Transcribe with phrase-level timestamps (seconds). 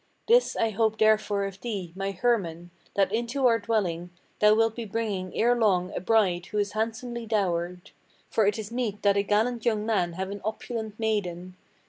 [0.27, 4.83] This I hope therefore of thee, my Hermann, that into our dwelling Thou wilt be
[4.83, 7.91] bringing ere long a bride who is handsomely dowered;
[8.27, 11.55] For it is meet that a gallant young man have an opulent maiden.